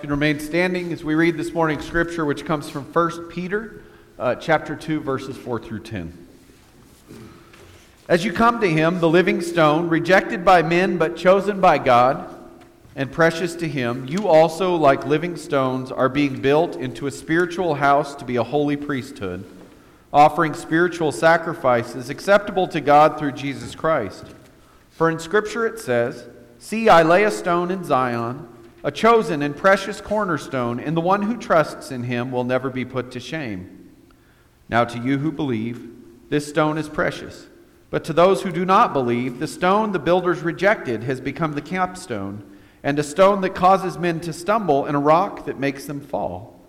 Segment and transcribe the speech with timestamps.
[0.00, 3.82] Can remain standing as we read this morning's scripture, which comes from 1 Peter
[4.18, 6.26] uh, chapter 2, verses 4 through 10.
[8.08, 12.28] As you come to him, the living stone, rejected by men but chosen by God
[12.96, 17.74] and precious to him, you also, like living stones, are being built into a spiritual
[17.76, 19.44] house to be a holy priesthood,
[20.12, 24.26] offering spiritual sacrifices acceptable to God through Jesus Christ.
[24.90, 28.48] For in Scripture it says, See, I lay a stone in Zion,
[28.84, 32.84] a chosen and precious cornerstone, and the one who trusts in him will never be
[32.84, 33.90] put to shame.
[34.68, 35.88] Now, to you who believe,
[36.28, 37.48] this stone is precious.
[37.88, 41.62] But to those who do not believe, the stone the builders rejected has become the
[41.62, 42.44] capstone,
[42.82, 46.60] and a stone that causes men to stumble, and a rock that makes them fall.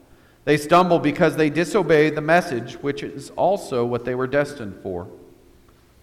[0.46, 5.10] They stumble because they disobey the message, which is also what they were destined for.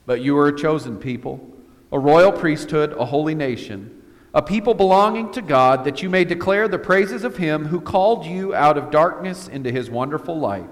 [0.05, 1.49] But you are a chosen people
[1.91, 4.02] a royal priesthood, a holy nation,
[4.35, 8.25] a people belonging to God, that you may declare the praises of him who called
[8.25, 10.71] you out of darkness into his wonderful light.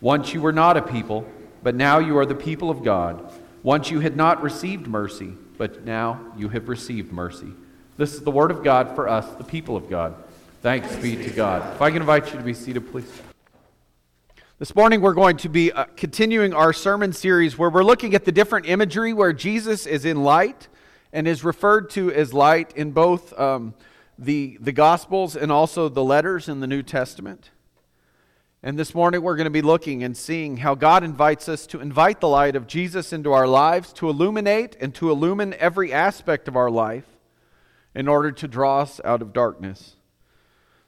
[0.00, 1.26] Once you were not a people,
[1.62, 3.32] but now you are the people of God.
[3.62, 7.52] Once you had not received mercy, but now you have received mercy.
[7.96, 10.14] This is the word of God for us, the people of God.
[10.62, 11.74] Thanks be to God.
[11.74, 13.10] If I can invite you to be seated, please.
[14.58, 18.24] This morning, we're going to be uh, continuing our sermon series where we're looking at
[18.24, 20.68] the different imagery where Jesus is in light
[21.14, 23.72] and is referred to as light in both um,
[24.18, 27.50] the, the Gospels and also the letters in the New Testament.
[28.64, 31.80] And this morning, we're going to be looking and seeing how God invites us to
[31.80, 36.48] invite the light of Jesus into our lives, to illuminate and to illumine every aspect
[36.48, 37.06] of our life
[37.94, 39.94] in order to draw us out of darkness.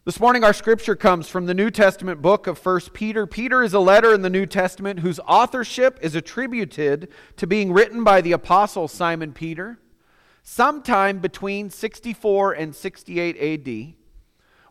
[0.05, 3.29] This morning, our scripture comes from the New Testament book of 1 Peter.
[3.29, 8.03] Peter is a letter in the New Testament whose authorship is attributed to being written
[8.03, 9.79] by the apostle Simon Peter
[10.49, 13.95] sometime between 64 and 68 AD.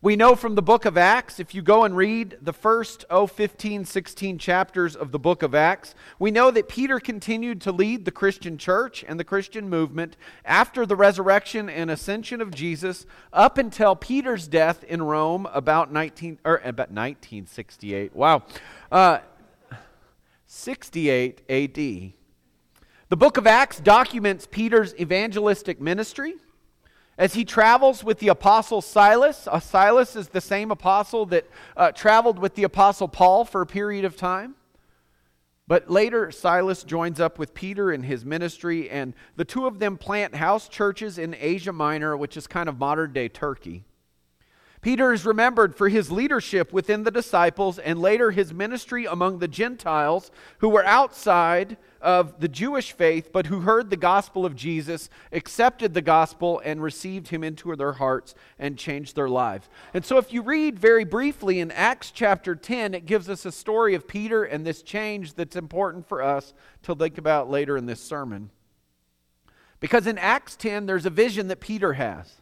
[0.02, 3.28] We know from the book of Acts, if you go and read the first, oh,
[3.28, 8.06] 15, 16 chapters of the book of Acts, we know that Peter continued to lead
[8.06, 10.16] the Christian church and the Christian movement
[10.46, 16.40] after the resurrection and ascension of Jesus up until Peter's death in Rome about 19,
[16.46, 18.16] or about 1968.
[18.16, 18.44] Wow.
[18.90, 19.20] Uh,
[20.46, 22.14] 68 AD.
[23.08, 26.34] The book of Acts documents Peter's evangelistic ministry
[27.20, 31.92] as he travels with the apostle Silas, uh, Silas is the same apostle that uh,
[31.92, 34.56] traveled with the apostle Paul for a period of time.
[35.68, 39.98] But later, Silas joins up with Peter in his ministry, and the two of them
[39.98, 43.84] plant house churches in Asia Minor, which is kind of modern day Turkey.
[44.86, 49.48] Peter is remembered for his leadership within the disciples and later his ministry among the
[49.48, 50.30] Gentiles
[50.60, 55.96] who were outside of the Jewish faith, but who heard the gospel of Jesus, accepted
[55.96, 59.68] the gospel, and received him into their hearts and changed their lives.
[59.92, 63.52] And so, if you read very briefly in Acts chapter 10, it gives us a
[63.52, 66.54] story of Peter and this change that's important for us
[66.84, 68.52] to think about later in this sermon.
[69.80, 72.36] Because in Acts 10, there's a vision that Peter has.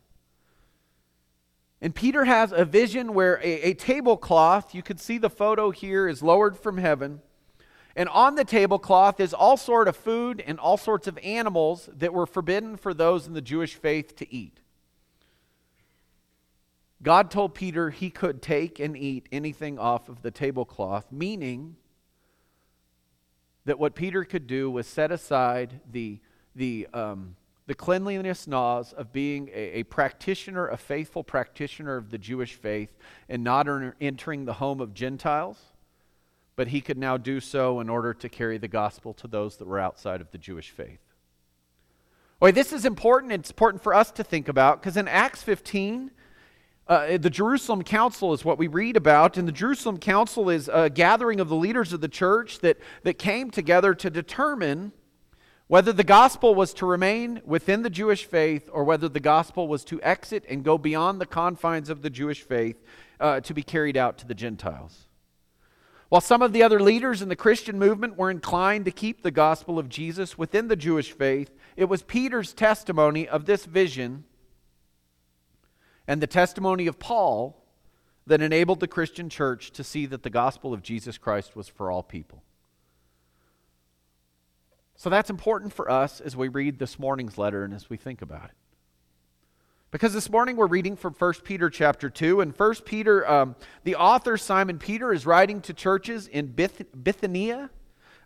[1.83, 6.07] And Peter has a vision where a, a, tablecloth, you could see the photo here,
[6.07, 7.21] is lowered from heaven.
[7.93, 12.13] And on the tablecloth is all sort of food and all sorts of animals that
[12.13, 14.61] were forbidden for those in the Jewish faith to eat.
[17.01, 21.75] God told Peter he could take and eat anything off of the tablecloth, meaning
[23.65, 26.21] that what Peter could do was set aside the,
[26.55, 27.35] the um,
[27.65, 32.89] the cleanliness laws of being a, a, practitioner, a faithful practitioner of the Jewish faith,
[33.29, 33.67] and not
[34.01, 35.57] entering the home of Gentiles,
[36.55, 39.67] but he could now do so in order to carry the gospel to those that
[39.67, 40.99] were outside of the Jewish faith.
[42.39, 43.31] Boy, this is important.
[43.31, 46.11] It's important for us to think about because in Acts 15,
[46.85, 50.89] uh, the Jerusalem Council is what we read about, and the Jerusalem Council is a
[50.89, 54.91] gathering of the leaders of the church that, that came together to determine
[55.67, 59.83] whether the gospel was to remain within the Jewish faith or whether the gospel was
[59.85, 62.83] to exit and go beyond the confines of the Jewish faith
[63.19, 65.07] uh, to be carried out to the Gentiles.
[66.09, 69.31] While some of the other leaders in the Christian movement were inclined to keep the
[69.31, 74.25] gospel of Jesus within the Jewish faith, it was Peter's testimony of this vision
[76.07, 77.65] and the testimony of Paul
[78.27, 81.89] that enabled the Christian church to see that the gospel of Jesus Christ was for
[81.89, 82.43] all people.
[85.03, 88.21] So that's important for us as we read this morning's letter and as we think
[88.21, 88.55] about it.
[89.91, 93.97] Because this morning we're reading from 1 Peter chapter 2, and 1 Peter, um, the
[93.97, 97.69] author Simon Peter is writing to churches in Bith- Bithynia,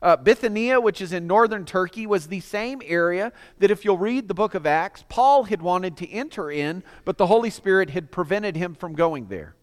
[0.04, 4.28] Uh, Bithynia, which is in northern Turkey, was the same area that, if you'll read
[4.28, 8.12] the book of Acts, Paul had wanted to enter in, but the Holy Spirit had
[8.12, 9.56] prevented him from going there.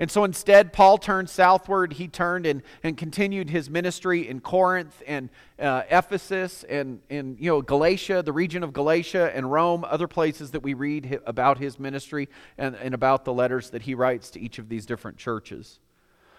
[0.00, 1.92] And so instead, Paul turned southward.
[1.92, 7.50] He turned and, and continued his ministry in Corinth and uh, Ephesus and in you
[7.50, 11.78] know, Galatia, the region of Galatia and Rome, other places that we read about his
[11.78, 15.80] ministry and, and about the letters that he writes to each of these different churches.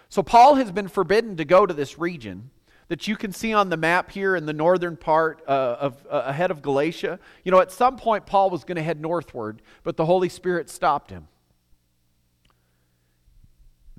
[0.10, 2.50] So Paul has been forbidden to go to this region
[2.88, 6.24] that you can see on the map here in the northern part uh, of uh,
[6.26, 7.20] ahead of Galatia.
[7.46, 10.68] You know, at some point Paul was going to head northward, but the Holy Spirit
[10.68, 11.28] stopped him.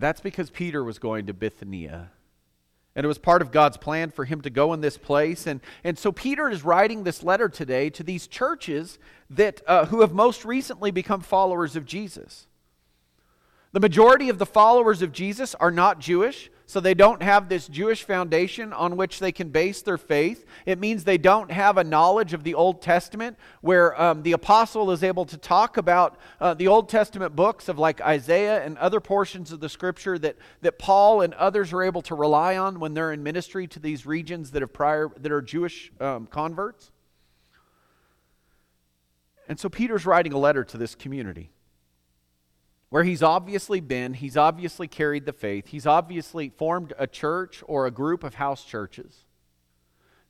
[0.03, 2.11] That's because Peter was going to Bithynia.
[2.97, 5.47] And it was part of God's plan for him to go in this place.
[5.47, 8.99] And, and so Peter is writing this letter today to these churches
[9.31, 12.49] that, uh, who have most recently become followers of Jesus.
[13.73, 17.69] The majority of the followers of Jesus are not Jewish, so they don't have this
[17.69, 20.45] Jewish foundation on which they can base their faith.
[20.67, 24.91] It means they don't have a knowledge of the Old Testament where um, the apostle
[24.91, 29.01] is able to talk about uh, the Old Testament books of like Isaiah and other
[29.01, 32.93] portions of the scripture that, that Paul and others are able to rely on when
[32.93, 36.91] they're in ministry to these regions that, have prior, that are Jewish um, converts.
[39.49, 41.52] And so Peter's writing a letter to this community
[42.93, 47.87] where he's obviously been, he's obviously carried the faith, he's obviously formed a church or
[47.87, 49.25] a group of house churches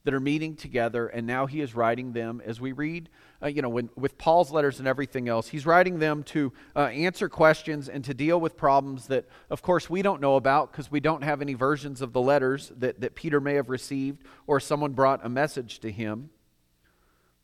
[0.04, 3.08] that are meeting together, and now he is writing them as we read,
[3.42, 6.82] uh, you know, when, with Paul's letters and everything else, he's writing them to uh,
[6.82, 10.88] answer questions and to deal with problems that, of course, we don't know about because
[10.88, 14.60] we don't have any versions of the letters that, that Peter may have received or
[14.60, 16.30] someone brought a message to him.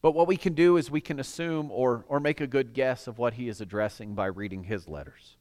[0.00, 3.06] But what we can do is we can assume or, or make a good guess
[3.06, 5.36] of what he is addressing by reading his letters.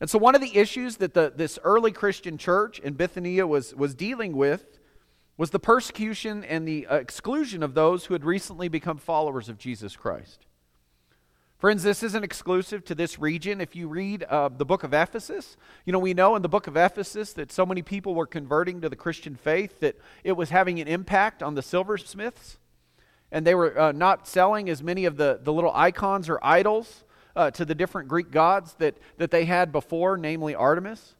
[0.00, 3.74] And so, one of the issues that the, this early Christian church in Bithynia was,
[3.74, 4.78] was dealing with
[5.36, 9.58] was the persecution and the uh, exclusion of those who had recently become followers of
[9.58, 10.46] Jesus Christ.
[11.58, 13.60] Friends, this isn't exclusive to this region.
[13.60, 16.68] If you read uh, the book of Ephesus, you know, we know in the book
[16.68, 20.50] of Ephesus that so many people were converting to the Christian faith that it was
[20.50, 22.58] having an impact on the silversmiths
[23.30, 27.04] and they were uh, not selling as many of the, the little icons or idols
[27.36, 31.14] uh, to the different Greek gods that, that they had before, namely Artemis.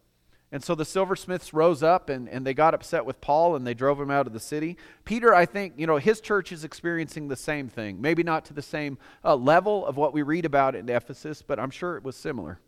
[0.51, 3.75] And so the silversmiths rose up and, and they got upset with Paul and they
[3.75, 4.79] drove him out of the city.
[5.05, 8.01] Peter, I think, you know, his church is experiencing the same thing.
[8.01, 11.61] Maybe not to the same uh, level of what we read about in Ephesus, but
[11.61, 12.61] I'm sure it was similar.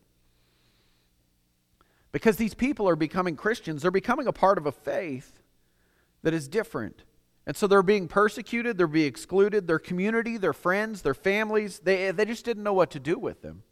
[2.12, 5.40] Because these people are becoming Christians, they're becoming a part of a faith
[6.22, 7.04] that is different.
[7.50, 12.12] And so they're being persecuted, they're being excluded, their community, their friends, their families, they,
[12.12, 13.64] they just didn't know what to do with them.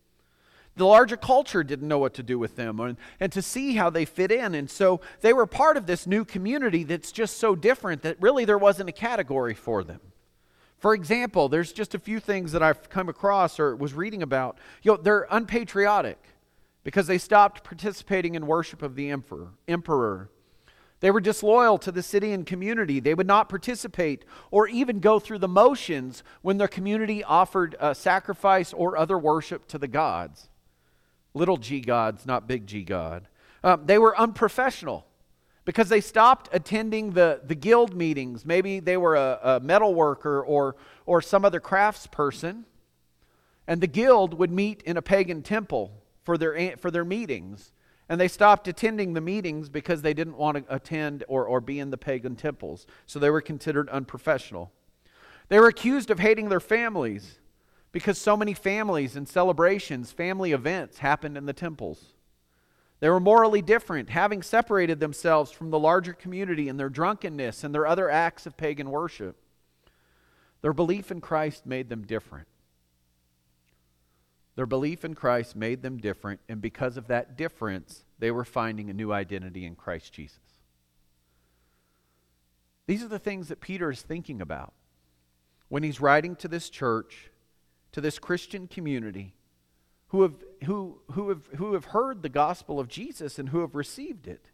[0.75, 3.89] The larger culture didn't know what to do with them and, and to see how
[3.89, 4.57] they fit in.
[4.57, 8.45] And so they were part of this new community that's just so different that really
[8.45, 10.01] there wasn't a category for them.
[10.79, 14.59] For example, there's just a few things that I've come across or was reading about.
[14.83, 16.19] You know, they're unpatriotic
[16.83, 19.51] because they stopped participating in worship of the emperor.
[19.69, 20.31] emperor.
[21.01, 22.99] They were disloyal to the city and community.
[22.99, 27.95] They would not participate or even go through the motions when their community offered a
[27.95, 30.49] sacrifice or other worship to the gods.
[31.35, 33.29] Little g gods, not big G God.
[33.63, 35.07] Um, they were unprofessional
[35.65, 38.45] because they stopped attending the, the guild meetings.
[38.45, 42.65] Maybe they were a, a metal worker or, or some other crafts person.
[43.67, 45.93] And the guild would meet in a pagan temple
[46.25, 47.73] for their, for their meetings.
[48.09, 51.79] And they stopped attending the meetings because they didn't want to attend or, or be
[51.79, 52.87] in the pagan temples.
[53.07, 54.73] So they were considered unprofessional.
[55.49, 57.39] They were accused of hating their families
[57.93, 62.15] because so many families and celebrations, family events happened in the temples.
[63.01, 67.75] They were morally different, having separated themselves from the larger community in their drunkenness and
[67.75, 69.37] their other acts of pagan worship.
[70.63, 72.49] Their belief in Christ made them different.
[74.59, 78.91] Their belief in Christ made them different, and because of that difference, they were finding
[78.91, 80.41] a new identity in Christ Jesus.
[82.89, 84.73] These are the things that Peter is thinking about
[85.69, 87.31] when he's writing to this church,
[87.93, 89.37] to this Christian community
[90.09, 90.35] who have,
[90.65, 94.47] who, who have, who have heard the gospel of Jesus and who have received it.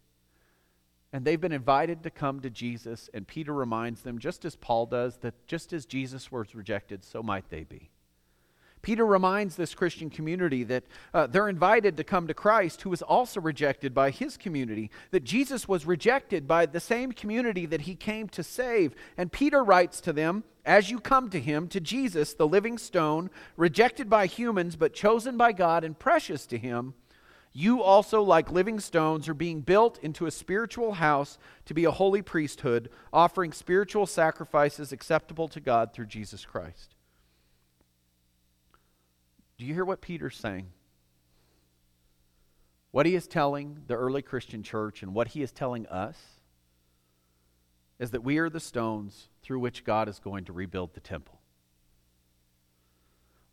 [1.11, 4.85] And they've been invited to come to Jesus, and Peter reminds them, just as Paul
[4.85, 7.89] does, that just as Jesus was rejected, so might they be.
[8.85, 13.01] Peter reminds this Christian community that uh, they're invited to come to Christ, who was
[13.01, 17.95] also rejected by his community, that Jesus was rejected by the same community that he
[17.95, 18.93] came to save.
[19.17, 23.31] And Peter writes to them, as you come to him, to Jesus, the living stone,
[23.57, 26.93] rejected by humans, but chosen by God and precious to him,
[27.53, 31.91] You also, like living stones, are being built into a spiritual house to be a
[31.91, 36.94] holy priesthood, offering spiritual sacrifices acceptable to God through Jesus Christ.
[39.57, 40.67] Do you hear what Peter's saying?
[42.91, 46.17] What he is telling the early Christian church and what he is telling us
[47.99, 51.39] is that we are the stones through which God is going to rebuild the temple.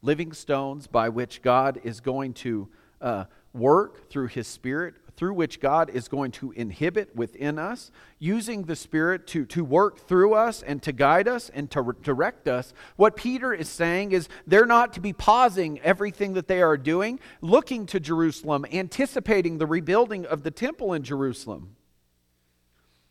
[0.01, 2.69] Living stones by which God is going to
[3.01, 8.63] uh, work through his Spirit, through which God is going to inhibit within us, using
[8.63, 12.49] the Spirit to, to work through us and to guide us and to re- direct
[12.49, 12.73] us.
[12.97, 17.21] What Peter is saying is they're not to be pausing everything that they are doing,
[17.41, 21.77] looking to Jerusalem, anticipating the rebuilding of the temple in Jerusalem.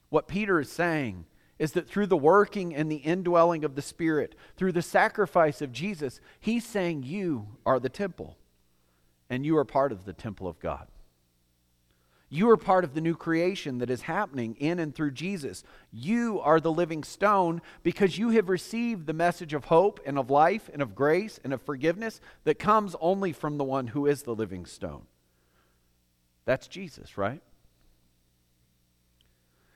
[0.09, 1.25] What Peter is saying
[1.57, 5.71] is that through the working and the indwelling of the Spirit, through the sacrifice of
[5.71, 8.37] Jesus, he's saying you are the temple
[9.29, 10.87] and you are part of the temple of God.
[12.33, 15.65] You are part of the new creation that is happening in and through Jesus.
[15.91, 20.29] You are the living stone because you have received the message of hope and of
[20.29, 24.23] life and of grace and of forgiveness that comes only from the one who is
[24.23, 25.01] the living stone.
[26.45, 27.41] That's Jesus, right?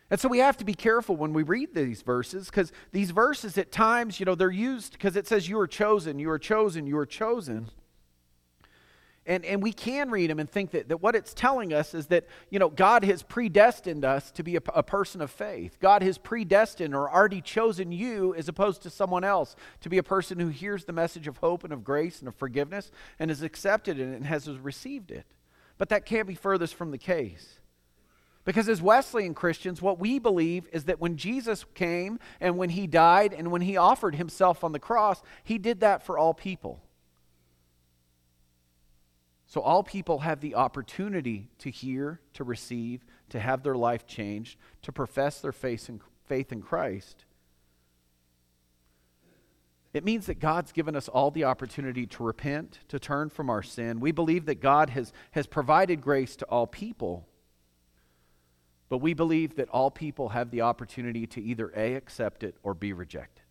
[0.10, 3.58] And so we have to be careful when we read these verses because these verses
[3.58, 6.88] at times, you know, they're used because it says you are chosen, you are chosen,
[6.88, 7.70] you are chosen.
[9.28, 12.08] And, and we can read them and think that, that what it's telling us is
[12.08, 15.80] that, you know, God has predestined us to be a, a person of faith.
[15.80, 20.04] God has predestined or already chosen you as opposed to someone else to be a
[20.04, 23.42] person who hears the message of hope and of grace and of forgiveness and has
[23.42, 25.26] accepted it and has received it.
[25.80, 27.60] But that can't be furthest from the case.
[28.44, 32.86] Because as Wesleyan Christians, what we believe is that when Jesus came and when he
[32.86, 36.80] died and when he offered himself on the cross, he did that for all people.
[39.48, 44.58] So all people have the opportunity to hear, to receive, to have their life changed,
[44.82, 45.90] to profess their faith
[46.52, 47.26] in, Christ.
[49.94, 53.64] It means that God's given us all the opportunity to repent, to turn from our
[53.64, 54.00] sin.
[54.00, 57.28] We believe that God has, has provided grace to all people.
[58.90, 62.74] But we believe that all people have the opportunity to either A, accept it, or
[62.74, 63.45] B, reject it.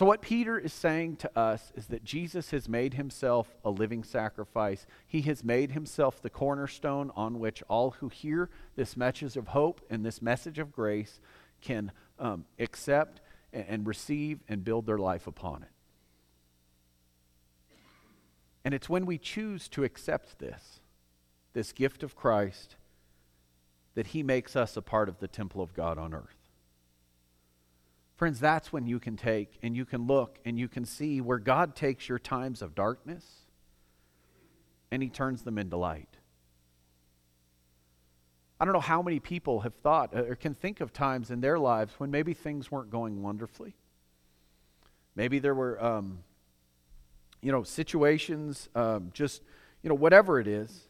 [0.00, 4.02] So, what Peter is saying to us is that Jesus has made himself a living
[4.02, 4.86] sacrifice.
[5.06, 9.82] He has made himself the cornerstone on which all who hear this message of hope
[9.90, 11.20] and this message of grace
[11.60, 13.20] can um, accept
[13.52, 15.68] and, and receive and build their life upon it.
[18.64, 20.80] And it's when we choose to accept this
[21.52, 22.76] this gift of Christ,
[23.94, 26.39] that he makes us a part of the temple of God on earth.
[28.20, 31.38] Friends, that's when you can take and you can look and you can see where
[31.38, 33.24] God takes your times of darkness
[34.90, 36.18] and he turns them into light.
[38.60, 41.58] I don't know how many people have thought or can think of times in their
[41.58, 43.74] lives when maybe things weren't going wonderfully.
[45.16, 46.18] Maybe there were, um,
[47.40, 49.40] you know, situations, um, just,
[49.82, 50.88] you know, whatever it is.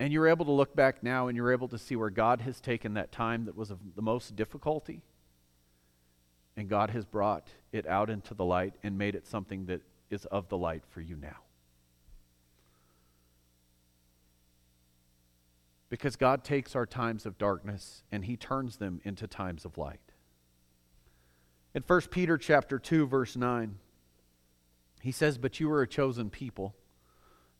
[0.00, 2.60] And you're able to look back now and you're able to see where God has
[2.60, 5.04] taken that time that was of the most difficulty
[6.56, 10.24] and God has brought it out into the light and made it something that is
[10.26, 11.38] of the light for you now.
[15.88, 20.00] Because God takes our times of darkness and he turns them into times of light.
[21.74, 23.78] In 1 Peter chapter 2 verse 9,
[25.02, 26.74] he says, "But you are a chosen people,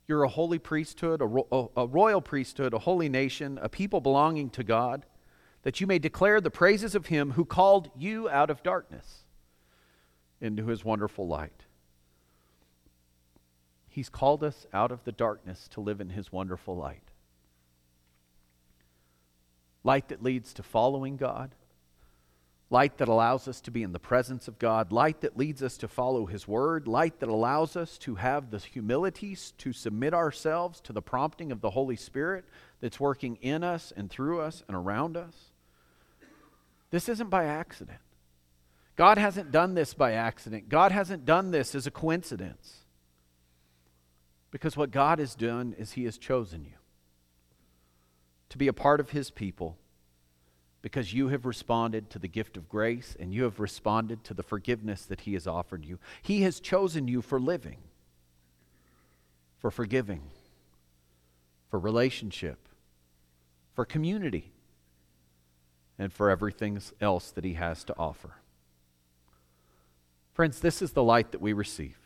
[0.07, 4.49] you're a holy priesthood, a, ro- a royal priesthood, a holy nation, a people belonging
[4.51, 5.05] to God,
[5.63, 9.23] that you may declare the praises of him who called you out of darkness
[10.39, 11.65] into his wonderful light.
[13.89, 17.03] He's called us out of the darkness to live in his wonderful light.
[19.83, 21.55] Light that leads to following God,
[22.69, 25.75] light that allows us to be in the presence of God, light that leads us
[25.77, 30.79] to follow His Word, light that allows us to have the humility to submit ourselves
[30.81, 32.45] to the prompting of the Holy Spirit
[32.79, 35.50] that's working in us and through us and around us.
[36.91, 37.99] This isn't by accident.
[38.95, 40.69] God hasn't done this by accident.
[40.69, 42.81] God hasn't done this as a coincidence.
[44.51, 46.73] Because what God has done is He has chosen you
[48.49, 49.77] to be a part of His people
[50.81, 54.43] because you have responded to the gift of grace and you have responded to the
[54.43, 55.99] forgiveness that He has offered you.
[56.21, 57.77] He has chosen you for living,
[59.57, 60.23] for forgiving,
[61.69, 62.67] for relationship,
[63.73, 64.51] for community,
[65.97, 68.35] and for everything else that He has to offer.
[70.33, 71.97] Friends, this is the light that we receive.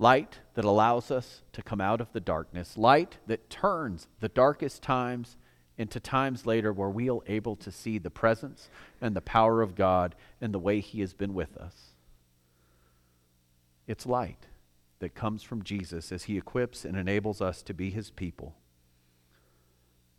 [0.00, 4.82] light that allows us to come out of the darkness, light that turns the darkest
[4.82, 5.36] times
[5.76, 9.74] into times later where we are able to see the presence and the power of
[9.74, 11.94] God and the way He has been with us.
[13.86, 14.46] It's light
[15.00, 18.54] that comes from Jesus as He equips and enables us to be His people.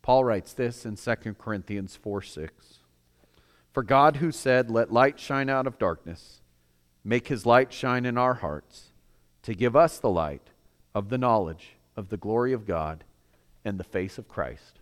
[0.01, 2.79] Paul writes this in 2 Corinthians 4 6.
[3.72, 6.41] For God, who said, Let light shine out of darkness,
[7.03, 8.88] make his light shine in our hearts,
[9.43, 10.50] to give us the light
[10.93, 13.03] of the knowledge of the glory of God
[13.63, 14.80] and the face of Christ.